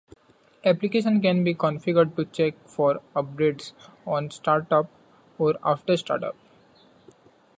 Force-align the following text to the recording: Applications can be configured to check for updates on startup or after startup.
Applications 0.65 1.21
can 1.21 1.43
be 1.43 1.53
configured 1.53 2.15
to 2.15 2.25
check 2.25 2.55
for 2.65 3.03
updates 3.15 3.71
on 4.07 4.31
startup 4.31 4.89
or 5.37 5.53
after 5.63 5.95
startup. 5.95 6.35